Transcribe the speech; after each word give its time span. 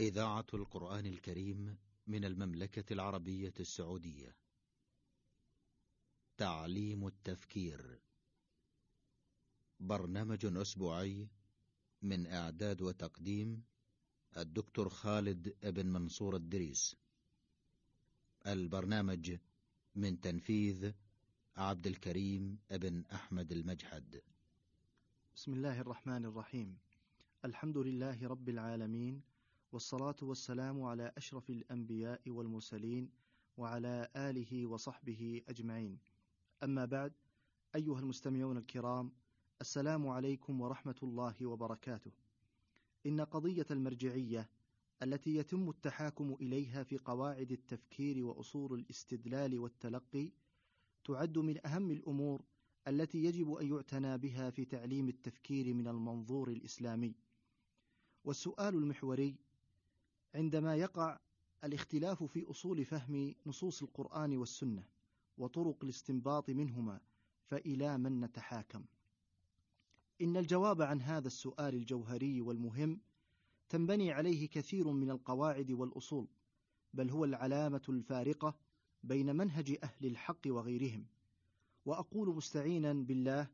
إذاعة 0.00 0.46
القرآن 0.54 1.06
الكريم 1.06 1.76
من 2.06 2.24
المملكة 2.24 2.92
العربية 2.92 3.52
السعودية. 3.60 4.36
تعليم 6.36 7.06
التفكير. 7.06 8.00
برنامج 9.80 10.46
أسبوعي 10.46 11.28
من 12.02 12.26
إعداد 12.26 12.82
وتقديم 12.82 13.62
الدكتور 14.36 14.88
خالد 14.88 15.54
بن 15.62 15.86
منصور 15.86 16.36
الدريس. 16.36 16.96
البرنامج 18.46 19.36
من 19.94 20.20
تنفيذ 20.20 20.92
عبد 21.56 21.86
الكريم 21.86 22.58
بن 22.70 23.04
أحمد 23.12 23.52
المجحد. 23.52 24.20
بسم 25.34 25.52
الله 25.52 25.80
الرحمن 25.80 26.24
الرحيم. 26.24 26.78
الحمد 27.44 27.78
لله 27.78 28.28
رب 28.28 28.48
العالمين 28.48 29.29
والصلاة 29.72 30.16
والسلام 30.22 30.82
على 30.82 31.12
أشرف 31.16 31.50
الأنبياء 31.50 32.30
والمرسلين 32.30 33.10
وعلى 33.56 34.08
آله 34.16 34.66
وصحبه 34.66 35.42
أجمعين. 35.48 35.98
أما 36.62 36.84
بعد 36.84 37.12
أيها 37.74 38.00
المستمعون 38.00 38.56
الكرام 38.56 39.12
السلام 39.60 40.08
عليكم 40.08 40.60
ورحمة 40.60 40.94
الله 41.02 41.46
وبركاته. 41.46 42.10
إن 43.06 43.20
قضية 43.20 43.66
المرجعية 43.70 44.48
التي 45.02 45.36
يتم 45.36 45.68
التحاكم 45.68 46.36
إليها 46.40 46.82
في 46.82 46.98
قواعد 46.98 47.52
التفكير 47.52 48.24
وأصول 48.24 48.78
الاستدلال 48.78 49.58
والتلقي 49.58 50.32
تعد 51.04 51.38
من 51.38 51.66
أهم 51.66 51.90
الأمور 51.90 52.42
التي 52.88 53.24
يجب 53.24 53.52
أن 53.52 53.66
يعتنى 53.66 54.18
بها 54.18 54.50
في 54.50 54.64
تعليم 54.64 55.08
التفكير 55.08 55.74
من 55.74 55.88
المنظور 55.88 56.48
الإسلامي. 56.50 57.14
والسؤال 58.24 58.74
المحوري 58.74 59.36
عندما 60.34 60.76
يقع 60.76 61.18
الاختلاف 61.64 62.22
في 62.22 62.50
أصول 62.50 62.84
فهم 62.84 63.34
نصوص 63.46 63.82
القرآن 63.82 64.36
والسنة 64.36 64.84
وطرق 65.38 65.84
الاستنباط 65.84 66.50
منهما 66.50 67.00
فإلى 67.46 67.98
من 67.98 68.20
نتحاكم؟ 68.20 68.84
إن 70.20 70.36
الجواب 70.36 70.82
عن 70.82 71.00
هذا 71.00 71.26
السؤال 71.26 71.74
الجوهري 71.74 72.40
والمهم 72.40 73.00
تنبني 73.68 74.12
عليه 74.12 74.48
كثير 74.48 74.92
من 74.92 75.10
القواعد 75.10 75.70
والأصول، 75.70 76.28
بل 76.94 77.10
هو 77.10 77.24
العلامة 77.24 77.82
الفارقة 77.88 78.58
بين 79.02 79.36
منهج 79.36 79.78
أهل 79.82 80.06
الحق 80.06 80.40
وغيرهم. 80.46 81.06
وأقول 81.84 82.36
مستعينا 82.36 82.92
بالله: 82.92 83.48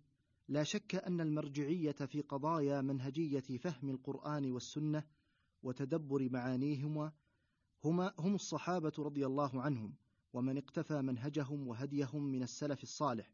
لا 0.48 0.62
شك 0.62 0.94
أن 0.94 1.20
المرجعية 1.20 1.92
في 1.92 2.20
قضايا 2.20 2.80
منهجية 2.80 3.58
فهم 3.58 3.90
القرآن 3.90 4.52
والسنة 4.52 5.04
وتدبر 5.62 6.28
معانيهما 6.30 7.12
هما 7.84 8.12
هم 8.18 8.34
الصحابة 8.34 8.92
رضي 8.98 9.26
الله 9.26 9.62
عنهم، 9.62 9.94
ومن 10.32 10.56
اقتفى 10.58 11.02
منهجهم 11.02 11.68
وهديهم 11.68 12.22
من 12.22 12.42
السلف 12.42 12.82
الصالح. 12.82 13.32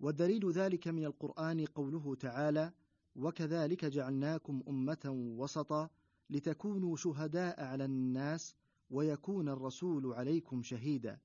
ودليل 0.00 0.50
ذلك 0.50 0.88
من 0.88 1.04
القرآن 1.04 1.64
قوله 1.64 2.14
تعالى: 2.14 2.72
وكذلك 3.16 3.84
جعلناكم 3.84 4.62
أمة 4.68 5.34
وسطا 5.38 5.90
لتكونوا 6.30 6.96
شهداء 6.96 7.64
على 7.64 7.84
الناس 7.84 8.54
ويكون 8.90 9.48
الرسول 9.48 10.12
عليكم 10.12 10.62
شهيدا. 10.62 11.18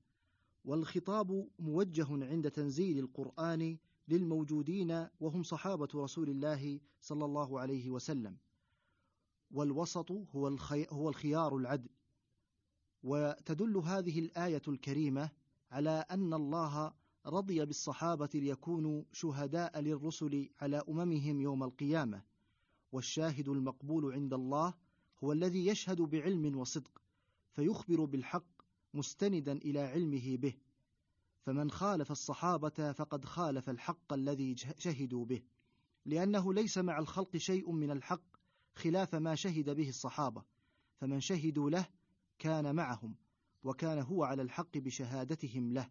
والخطاب 0.64 1.48
موجه 1.58 2.06
عند 2.10 2.50
تنزيل 2.50 2.98
القرآن 2.98 3.78
للموجودين 4.08 5.08
وهم 5.20 5.42
صحابة 5.42 5.88
رسول 5.94 6.28
الله 6.28 6.80
صلى 7.00 7.24
الله 7.24 7.60
عليه 7.60 7.90
وسلم. 7.90 8.36
والوسط 9.54 10.10
هو 10.10 10.48
الخي... 10.48 10.86
هو 10.90 11.08
الخيار 11.08 11.56
العدل. 11.56 11.88
وتدل 13.02 13.76
هذه 13.76 14.18
الآية 14.18 14.62
الكريمة 14.68 15.30
على 15.70 16.04
أن 16.10 16.34
الله 16.34 16.92
رضي 17.26 17.64
بالصحابة 17.64 18.28
ليكونوا 18.34 19.02
شهداء 19.12 19.80
للرسل 19.80 20.48
على 20.60 20.82
أممهم 20.88 21.40
يوم 21.40 21.62
القيامة، 21.62 22.22
والشاهد 22.92 23.48
المقبول 23.48 24.12
عند 24.12 24.34
الله 24.34 24.74
هو 25.24 25.32
الذي 25.32 25.66
يشهد 25.66 26.02
بعلم 26.02 26.58
وصدق، 26.58 27.02
فيخبر 27.52 28.04
بالحق 28.04 28.62
مستندا 28.94 29.52
إلى 29.52 29.80
علمه 29.80 30.36
به، 30.36 30.54
فمن 31.42 31.70
خالف 31.70 32.10
الصحابة 32.10 32.92
فقد 32.92 33.24
خالف 33.24 33.70
الحق 33.70 34.12
الذي 34.12 34.56
شهدوا 34.56 35.24
به، 35.24 35.42
لأنه 36.06 36.54
ليس 36.54 36.78
مع 36.78 36.98
الخلق 36.98 37.36
شيء 37.36 37.72
من 37.72 37.90
الحق 37.90 38.33
خلاف 38.74 39.14
ما 39.14 39.34
شهد 39.34 39.70
به 39.70 39.88
الصحابة، 39.88 40.42
فمن 40.96 41.20
شهدوا 41.20 41.70
له 41.70 41.86
كان 42.38 42.74
معهم، 42.74 43.14
وكان 43.64 43.98
هو 43.98 44.24
على 44.24 44.42
الحق 44.42 44.78
بشهادتهم 44.78 45.72
له. 45.72 45.90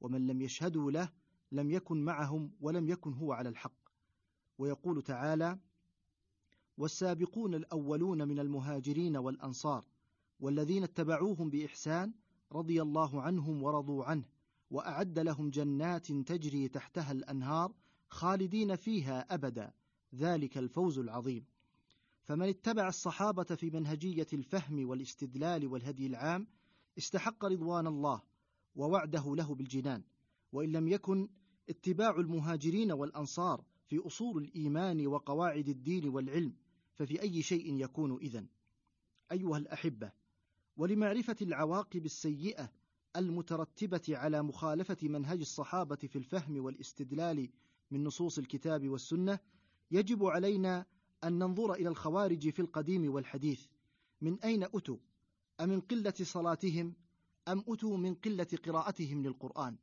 ومن 0.00 0.26
لم 0.26 0.42
يشهدوا 0.42 0.90
له 0.90 1.12
لم 1.52 1.70
يكن 1.70 2.04
معهم 2.04 2.52
ولم 2.60 2.88
يكن 2.88 3.12
هو 3.12 3.32
على 3.32 3.48
الحق 3.48 3.88
ويقول 4.58 5.02
تعالى 5.02 5.58
والسابقون 6.78 7.54
الأولون 7.54 8.28
من 8.28 8.38
المهاجرين 8.38 9.16
والأنصار 9.16 9.84
والذين 10.40 10.82
اتبعوهم 10.82 11.50
بإحسان 11.50 12.12
رضي 12.52 12.82
الله 12.82 13.22
عنهم 13.22 13.62
ورضوا 13.62 14.04
عنه 14.04 14.24
وأعد 14.70 15.18
لهم 15.18 15.50
جنات 15.50 16.12
تجري 16.12 16.68
تحتها 16.68 17.12
الأنهار 17.12 17.74
خالدين 18.08 18.76
فيها 18.76 19.34
أبدا 19.34 19.72
ذلك 20.14 20.58
الفوز 20.58 20.98
العظيم 20.98 21.44
فمن 22.24 22.48
اتبع 22.48 22.88
الصحابة 22.88 23.44
في 23.44 23.70
منهجية 23.70 24.26
الفهم 24.32 24.88
والاستدلال 24.88 25.66
والهدي 25.66 26.06
العام 26.06 26.46
استحق 26.98 27.44
رضوان 27.44 27.86
الله 27.86 28.22
ووعده 28.76 29.36
له 29.36 29.54
بالجنان. 29.54 30.02
وإن 30.52 30.72
لم 30.72 30.88
يكن 30.88 31.28
اتباع 31.68 32.16
المهاجرين 32.20 32.92
والأنصار 32.92 33.64
في 33.86 33.98
أصول 33.98 34.42
الإيمان 34.42 35.06
وقواعد 35.06 35.68
الدين 35.68 36.08
والعلم 36.08 36.54
ففي 36.94 37.22
أي 37.22 37.42
شيء 37.42 37.74
يكون 37.74 38.18
إذن. 38.20 38.46
أيها 39.32 39.58
الأحبة 39.58 40.12
ولمعرفة 40.76 41.36
العواقب 41.42 42.04
السيئة 42.04 42.72
المترتبة 43.16 44.02
على 44.08 44.42
مخالفة 44.42 44.96
منهج 45.02 45.40
الصحابة 45.40 45.96
في 45.96 46.16
الفهم 46.16 46.64
والاستدلال 46.64 47.50
من 47.90 48.04
نصوص 48.04 48.38
الكتاب 48.38 48.88
والسنة 48.88 49.38
يجب 49.90 50.24
علينا 50.24 50.86
أن 51.24 51.38
ننظر 51.38 51.74
إلى 51.74 51.88
الخوارج 51.88 52.50
في 52.50 52.62
القديم 52.62 53.14
والحديث 53.14 53.66
من 54.20 54.40
أين 54.40 54.62
أتوا 54.62 54.96
امن 55.60 55.80
قلة 55.80 56.14
صلاتهم 56.22 56.94
أم 57.48 57.64
أتوا 57.68 57.96
من 57.96 58.14
قلة 58.14 58.46
قراءتهم 58.64 59.22
للقرآن؟ 59.22 59.76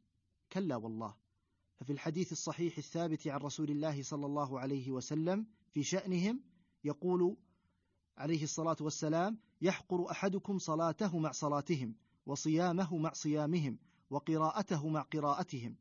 كلا 0.51 0.75
والله، 0.75 1.15
ففي 1.75 1.93
الحديث 1.93 2.31
الصحيح 2.31 2.77
الثابت 2.77 3.27
عن 3.27 3.39
رسول 3.39 3.69
الله 3.69 4.03
صلى 4.03 4.25
الله 4.25 4.59
عليه 4.59 4.91
وسلم 4.91 5.45
في 5.71 5.83
شأنهم 5.83 6.41
يقول 6.83 7.37
عليه 8.17 8.43
الصلاة 8.43 8.77
والسلام: 8.81 9.37
يحقر 9.61 10.11
أحدكم 10.11 10.59
صلاته 10.59 11.19
مع 11.19 11.31
صلاتهم، 11.31 11.95
وصيامه 12.25 12.97
مع 12.97 13.13
صيامهم، 13.13 13.77
وقراءته 14.09 14.87
مع 14.87 15.01
قراءتهم. 15.01 15.75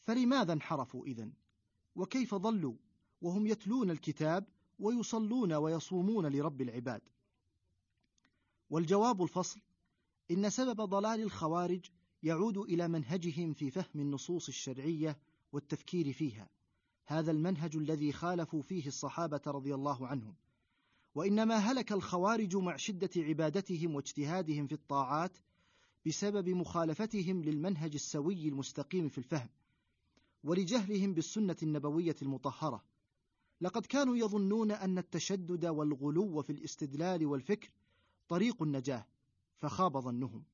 فلماذا 0.00 0.52
انحرفوا 0.52 1.06
إذن؟ 1.06 1.32
وكيف 1.96 2.34
ضلوا 2.34 2.74
وهم 3.20 3.46
يتلون 3.46 3.90
الكتاب 3.90 4.46
ويصلون 4.80 5.52
ويصومون 5.52 6.26
لرب 6.26 6.60
العباد؟ 6.60 7.00
والجواب 8.70 9.22
الفصل 9.22 9.60
إن 10.30 10.50
سبب 10.50 10.80
ضلال 10.80 11.22
الخوارج 11.22 11.84
يعود 12.22 12.58
إلى 12.58 12.88
منهجهم 12.88 13.52
في 13.52 13.70
فهم 13.70 14.00
النصوص 14.00 14.48
الشرعية 14.48 15.18
والتفكير 15.52 16.12
فيها، 16.12 16.48
هذا 17.06 17.30
المنهج 17.30 17.76
الذي 17.76 18.12
خالفوا 18.12 18.62
فيه 18.62 18.86
الصحابة 18.86 19.40
رضي 19.46 19.74
الله 19.74 20.06
عنهم، 20.06 20.34
وإنما 21.14 21.56
هلك 21.56 21.92
الخوارج 21.92 22.56
مع 22.56 22.76
شدة 22.76 23.10
عبادتهم 23.16 23.94
واجتهادهم 23.94 24.66
في 24.66 24.72
الطاعات 24.72 25.38
بسبب 26.06 26.48
مخالفتهم 26.48 27.42
للمنهج 27.42 27.94
السوي 27.94 28.48
المستقيم 28.48 29.08
في 29.08 29.18
الفهم، 29.18 29.48
ولجهلهم 30.44 31.14
بالسنة 31.14 31.56
النبوية 31.62 32.16
المطهرة. 32.22 32.84
لقد 33.60 33.86
كانوا 33.86 34.16
يظنون 34.16 34.70
أن 34.70 34.98
التشدد 34.98 35.66
والغلو 35.66 36.42
في 36.42 36.52
الاستدلال 36.52 37.26
والفكر 37.26 37.70
طريق 38.28 38.62
النجاة، 38.62 39.06
فخاب 39.56 39.98
ظنهم. 39.98 40.44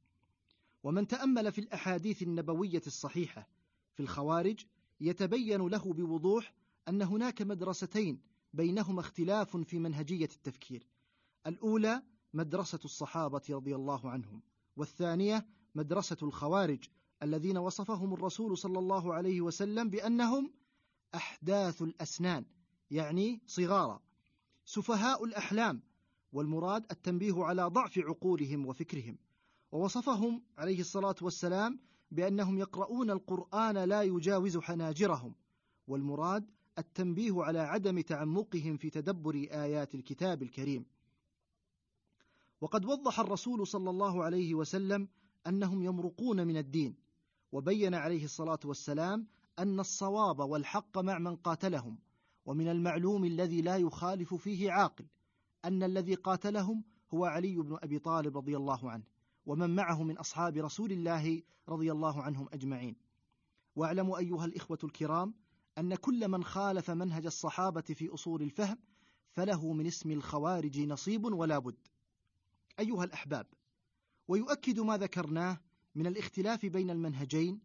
ومن 0.82 1.06
تأمل 1.06 1.52
في 1.52 1.60
الأحاديث 1.60 2.22
النبوية 2.22 2.82
الصحيحة 2.86 3.48
في 3.94 4.00
الخوارج 4.00 4.60
يتبين 5.00 5.68
له 5.68 5.92
بوضوح 5.92 6.54
أن 6.88 7.02
هناك 7.02 7.42
مدرستين 7.42 8.20
بينهما 8.52 9.00
اختلاف 9.00 9.56
في 9.56 9.78
منهجية 9.78 10.28
التفكير. 10.36 10.86
الأولى 11.46 12.02
مدرسة 12.34 12.80
الصحابة 12.84 13.42
رضي 13.50 13.74
الله 13.74 14.10
عنهم 14.10 14.42
والثانية 14.76 15.46
مدرسة 15.74 16.16
الخوارج 16.22 16.84
الذين 17.22 17.58
وصفهم 17.58 18.14
الرسول 18.14 18.58
صلى 18.58 18.78
الله 18.78 19.14
عليه 19.14 19.40
وسلم 19.40 19.90
بأنهم 19.90 20.52
أحداث 21.14 21.82
الأسنان 21.82 22.44
يعني 22.90 23.40
صغارا. 23.46 24.00
سفهاء 24.64 25.24
الأحلام 25.24 25.82
والمراد 26.32 26.86
التنبيه 26.90 27.44
على 27.44 27.62
ضعف 27.62 27.98
عقولهم 27.98 28.66
وفكرهم. 28.66 29.18
ووصفهم 29.72 30.42
عليه 30.58 30.80
الصلاة 30.80 31.14
والسلام 31.22 31.78
بأنهم 32.10 32.58
يقرؤون 32.58 33.10
القرآن 33.10 33.78
لا 33.78 34.02
يجاوز 34.02 34.58
حناجرهم. 34.58 35.34
والمراد 35.88 36.50
التنبيه 36.78 37.42
على 37.42 37.58
عدم 37.58 38.00
تعمقهم 38.00 38.76
في 38.76 38.90
تدبر 38.90 39.34
آيات 39.34 39.94
الكتاب 39.94 40.42
الكريم. 40.42 40.86
وقد 42.60 42.84
وضح 42.84 43.20
الرسول 43.20 43.66
صلى 43.66 43.90
الله 43.90 44.24
عليه 44.24 44.54
وسلم 44.54 45.08
أنهم 45.46 45.82
يمرقون 45.82 46.46
من 46.46 46.56
الدين 46.56 46.94
وبين 47.52 47.94
عليه 47.94 48.24
الصلاة 48.24 48.58
والسلام 48.64 49.26
أن 49.58 49.80
الصواب 49.80 50.38
والحق 50.38 50.98
مع 50.98 51.18
من 51.18 51.36
قاتلهم. 51.36 51.98
ومن 52.46 52.68
المعلوم 52.68 53.24
الذي 53.24 53.62
لا 53.62 53.76
يخالف 53.76 54.34
فيه 54.34 54.72
عاقل 54.72 55.06
أن 55.64 55.82
الذي 55.82 56.14
قاتلهم 56.14 56.84
هو 57.14 57.24
علي 57.24 57.56
بن 57.56 57.78
أبي 57.82 57.98
طالب 57.98 58.36
رضي 58.36 58.56
الله 58.56 58.90
عنه 58.90 59.04
ومن 59.46 59.74
معه 59.74 60.02
من 60.02 60.18
أصحاب 60.18 60.56
رسول 60.56 60.92
الله 60.92 61.42
رضي 61.68 61.92
الله 61.92 62.22
عنهم 62.22 62.48
أجمعين. 62.52 62.96
واعلموا 63.76 64.18
أيها 64.18 64.44
الإخوة 64.44 64.78
الكرام 64.84 65.34
أن 65.78 65.94
كل 65.94 66.28
من 66.28 66.44
خالف 66.44 66.90
منهج 66.90 67.26
الصحابة 67.26 67.80
في 67.80 68.08
أصول 68.08 68.42
الفهم 68.42 68.78
فله 69.30 69.72
من 69.72 69.86
اسم 69.86 70.10
الخوارج 70.10 70.80
نصيب 70.80 71.24
ولا 71.24 71.58
بد. 71.58 71.76
أيها 72.80 73.04
الأحباب 73.04 73.46
ويؤكد 74.28 74.80
ما 74.80 74.96
ذكرناه 74.96 75.60
من 75.94 76.06
الاختلاف 76.06 76.66
بين 76.66 76.90
المنهجين 76.90 77.60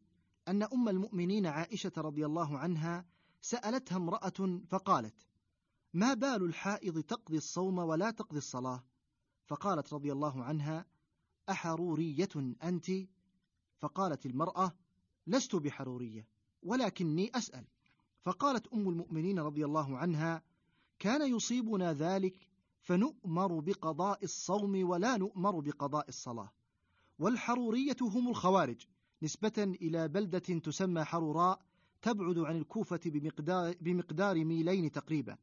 أن 0.47 0.63
أم 0.63 0.89
المؤمنين 0.89 1.45
عائشة 1.45 1.91
رضي 1.97 2.25
الله 2.25 2.57
عنها 2.57 3.05
سألتها 3.41 3.95
امرأة 3.95 4.61
فقالت: 4.69 5.15
ما 5.93 6.13
بال 6.13 6.43
الحائض 6.43 6.99
تقضي 6.99 7.37
الصوم 7.37 7.77
ولا 7.77 8.11
تقضي 8.11 8.37
الصلاة؟ 8.37 8.83
فقالت 9.45 9.93
رضي 9.93 10.11
الله 10.11 10.43
عنها: 10.43 10.85
أحرورية 11.49 12.29
أنت؟ 12.63 12.91
فقالت 13.77 14.25
المرأة: 14.25 14.71
لست 15.27 15.55
بحرورية، 15.55 16.27
ولكني 16.63 17.31
أسأل. 17.35 17.65
فقالت 18.21 18.67
أم 18.67 18.89
المؤمنين 18.89 19.39
رضي 19.39 19.65
الله 19.65 19.97
عنها: 19.97 20.43
كان 20.99 21.35
يصيبنا 21.35 21.93
ذلك 21.93 22.47
فنؤمر 22.81 23.59
بقضاء 23.59 24.23
الصوم 24.23 24.89
ولا 24.89 25.17
نؤمر 25.17 25.59
بقضاء 25.59 26.07
الصلاة. 26.09 26.51
والحرورية 27.19 27.97
هم 28.01 28.29
الخوارج 28.29 28.85
نسبة 29.21 29.53
إلى 29.57 30.07
بلدة 30.07 30.39
تسمى 30.39 31.03
حروراء 31.03 31.70
تبعد 32.01 32.37
عن 32.37 32.57
الكوفة 32.57 32.99
بمقدار, 33.05 33.75
بمقدار 33.81 34.45
ميلين 34.45 34.91
تقريبا. 34.91 35.37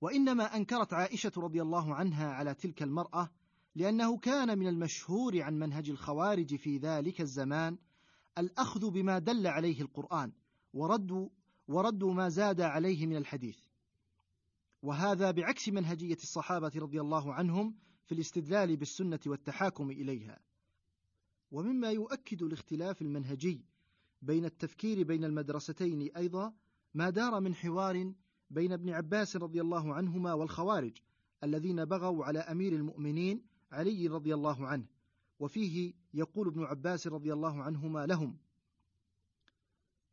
وإنما 0.00 0.56
أنكرت 0.56 0.92
عائشة 0.92 1.32
رضي 1.36 1.62
الله 1.62 1.94
عنها 1.94 2.32
على 2.32 2.54
تلك 2.54 2.82
المرأة 2.82 3.30
لأنه 3.74 4.18
كان 4.18 4.58
من 4.58 4.68
المشهور 4.68 5.42
عن 5.42 5.58
منهج 5.58 5.90
الخوارج 5.90 6.56
في 6.56 6.78
ذلك 6.78 7.20
الزمان 7.20 7.78
الأخذ 8.38 8.90
بما 8.90 9.18
دل 9.18 9.46
عليه 9.46 9.80
القرآن 9.80 10.32
وردوا 10.72 11.28
وردوا 11.68 12.14
ما 12.14 12.28
زاد 12.28 12.60
عليه 12.60 13.06
من 13.06 13.16
الحديث. 13.16 13.58
وهذا 14.82 15.30
بعكس 15.30 15.68
منهجية 15.68 16.16
الصحابة 16.22 16.72
رضي 16.76 17.00
الله 17.00 17.34
عنهم 17.34 17.74
في 18.06 18.14
الاستدلال 18.14 18.76
بالسنة 18.76 19.20
والتحاكم 19.26 19.90
إليها. 19.90 20.38
ومما 21.50 21.90
يؤكد 21.90 22.42
الاختلاف 22.42 23.02
المنهجي 23.02 23.64
بين 24.22 24.44
التفكير 24.44 25.02
بين 25.02 25.24
المدرستين 25.24 26.16
أيضا 26.16 26.52
ما 26.94 27.10
دار 27.10 27.40
من 27.40 27.54
حوار 27.54 28.12
بين 28.50 28.72
ابن 28.72 28.90
عباس 28.90 29.36
رضي 29.36 29.60
الله 29.60 29.94
عنهما 29.94 30.32
والخوارج 30.32 30.98
الذين 31.44 31.84
بغوا 31.84 32.24
على 32.24 32.38
أمير 32.38 32.72
المؤمنين 32.72 33.42
علي 33.72 34.08
رضي 34.08 34.34
الله 34.34 34.66
عنه 34.66 34.86
وفيه 35.38 35.94
يقول 36.14 36.48
ابن 36.48 36.64
عباس 36.64 37.06
رضي 37.06 37.32
الله 37.32 37.62
عنهما 37.62 38.06
لهم 38.06 38.38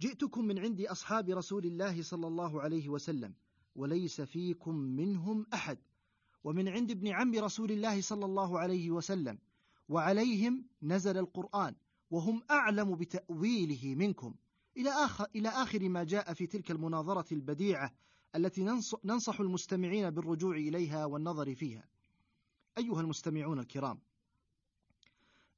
جئتكم 0.02 0.46
من 0.46 0.60
عند 0.60 0.82
أصحاب 0.82 1.30
رسول 1.30 1.66
الله 1.66 2.02
صلى 2.02 2.28
الله 2.28 2.62
عليه 2.62 2.90
وسلم 2.90 3.34
وليس 3.76 4.22
فيكم 4.22 4.76
منهم 4.76 5.46
أحد 5.54 5.78
ومن 6.44 6.68
عند 6.68 6.92
ابن 6.92 7.08
عم 7.08 7.36
رسول 7.36 7.72
الله 7.72 8.02
صلى 8.02 8.26
الله 8.26 8.60
عليه 8.60 8.92
وسلم 8.92 9.40
وعليهم 9.90 10.66
نزل 10.82 11.18
القرآن 11.18 11.76
وهم 12.12 12.44
أعلم 12.52 12.96
بتأويله 12.96 13.96
منكم. 13.96 14.36
إلى 14.78 14.90
آخر, 14.90 15.28
إلى 15.36 15.50
آخر 15.50 15.90
ما 15.90 16.04
جاء 16.04 16.34
في 16.34 16.48
تلك 16.48 16.72
المناظرة 16.72 17.34
البديعة 17.34 17.94
التي 18.36 18.64
ننصح 19.04 19.40
المستمعين 19.40 20.10
بالرجوع 20.10 20.56
إليها 20.56 21.06
والنظر 21.06 21.56
فيها. 21.56 21.88
أيها 22.78 23.02
المستمعون 23.02 23.60
الكرام، 23.60 24.00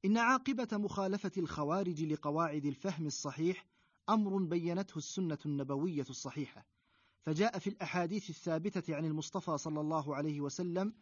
إن 0.04 0.18
عاقبة 0.18 0.68
مخالفة 0.72 1.32
الخوارج 1.36 2.02
لقواعد 2.02 2.64
الفهم 2.64 3.06
الصحيح 3.06 3.66
أمر 4.08 4.36
بينته 4.36 4.98
السنة 4.98 5.38
النبوية 5.46 6.06
الصحيحة، 6.10 6.66
فجاء 7.22 7.58
في 7.58 7.70
الأحاديث 7.70 8.30
الثابتة 8.30 8.94
عن 8.94 9.04
المصطفى 9.04 9.58
صلى 9.58 9.80
الله 9.80 10.16
عليه 10.16 10.40
وسلم 10.40 10.92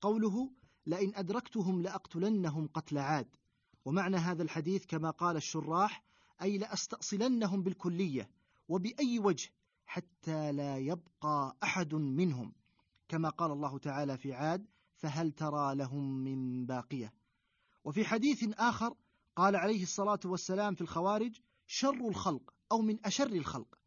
قوله: 0.00 0.50
لئن 0.86 1.14
أدركتهم 1.14 1.82
لأقتلنهم 1.82 2.66
قتل 2.66 2.98
عاد، 2.98 3.36
ومعنى 3.88 4.16
هذا 4.16 4.42
الحديث 4.42 4.86
كما 4.86 5.10
قال 5.10 5.36
الشراح 5.36 6.04
أي 6.42 6.58
لأستأصلنهم 6.58 7.62
بالكلية 7.62 8.30
وبأي 8.68 9.18
وجه 9.18 9.50
حتى 9.86 10.52
لا 10.52 10.78
يبقى 10.78 11.56
أحد 11.62 11.94
منهم. 11.94 12.52
كما 13.08 13.28
قال 13.28 13.50
الله 13.50 13.78
تعالى 13.78 14.18
في 14.18 14.32
عاد 14.32 14.66
فهل 14.96 15.32
ترى 15.32 15.74
لهم 15.74 16.18
من 16.18 16.66
باقية؟ 16.66 17.12
وفي 17.84 18.04
حديث 18.04 18.44
آخر 18.58 18.94
قال 19.36 19.56
عليه 19.56 19.82
الصلاة 19.82 20.20
والسلام 20.24 20.74
في 20.74 20.80
الخوارج 20.80 21.40
شر 21.66 22.08
الخلق 22.08 22.54
أو 22.72 22.82
من 22.82 23.06
أشر 23.06 23.32
الخلق. 23.32 23.78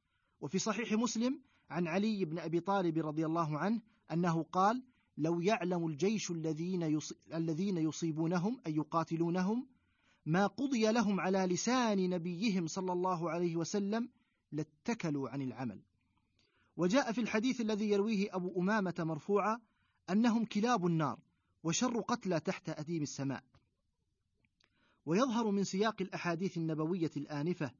وفي 0.41 0.59
صحيح 0.59 0.93
مسلم 0.93 1.41
عن 1.69 1.87
علي 1.87 2.25
بن 2.25 2.39
أبي 2.39 2.59
طالب 2.59 2.97
رضي 2.97 3.25
الله 3.25 3.57
عنه 3.57 3.81
أنه 4.11 4.43
قال 4.43 4.83
لو 5.17 5.41
يعلم 5.41 5.87
الجيش 5.87 6.31
الذين 7.33 7.77
يصيبونهم 7.77 8.61
أي 8.67 8.75
يقاتلونهم 8.75 9.70
ما 10.25 10.47
قضي 10.47 10.91
لهم 10.91 11.19
على 11.19 11.37
لسان 11.37 12.09
نبيهم 12.09 12.67
صلى 12.67 12.93
الله 12.93 13.29
عليه 13.29 13.55
وسلم 13.55 14.09
لاتكلوا 14.51 15.29
عن 15.29 15.41
العمل. 15.41 15.81
وجاء 16.77 17.11
في 17.11 17.21
الحديث 17.21 17.61
الذي 17.61 17.89
يرويه 17.89 18.35
أبو 18.35 18.61
أمامة 18.61 18.95
مرفوعا 18.99 19.59
أنهم 20.09 20.45
كلاب 20.45 20.85
النار 20.85 21.19
وشر 21.63 22.01
قتلى 22.01 22.39
تحت 22.39 22.69
أديم 22.69 23.03
السماء. 23.03 23.43
ويظهر 25.05 25.51
من 25.51 25.63
سياق 25.63 26.01
الأحاديث 26.01 26.57
النبوية 26.57 27.11
الآنفة 27.17 27.71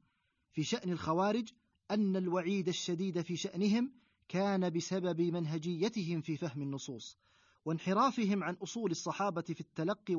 في 0.52 0.62
شأن 0.62 0.92
الخوارج 0.92 1.52
أن 1.90 2.16
الوعيد 2.16 2.68
الشديد 2.68 3.20
في 3.20 3.36
شأنهم 3.36 3.92
كان 4.28 4.70
بسبب 4.70 5.20
منهجيتهم 5.20 6.20
في 6.20 6.36
فهم 6.36 6.62
النصوص 6.62 7.18
وانحرافهم 7.64 8.44
عن 8.44 8.54
أصول 8.54 8.90
الصحابة 8.90 9.42
في 9.42 9.60
التلقي 9.60 10.14